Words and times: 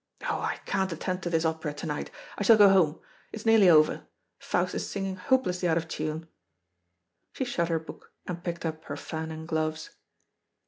Oh, 0.27 0.39
I 0.39 0.57
can't 0.65 0.91
attend 0.91 1.21
to 1.21 1.29
this 1.29 1.45
opera 1.45 1.75
to 1.75 1.85
night. 1.85 2.09
I 2.35 2.41
shall 2.41 2.57
go 2.57 2.69
home. 2.69 2.99
It's 3.31 3.45
nearly 3.45 3.69
over. 3.69 4.07
Faust 4.39 4.73
is 4.73 4.89
singing 4.89 5.15
hopelessly 5.15 5.69
out 5.69 5.77
of 5.77 5.87
tune." 5.87 6.27
She 7.33 7.45
shut 7.45 7.69
her 7.69 7.77
book, 7.77 8.11
and 8.25 8.43
picked 8.43 8.65
up 8.65 8.85
her 8.85 8.97
fan 8.97 9.29
and 9.29 9.47
gloves. 9.47 9.91